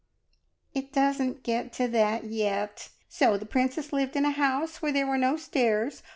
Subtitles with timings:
[0.73, 2.89] "It doesn't get to that yet.
[3.07, 6.01] So the princess lived in a house where there were no stairs.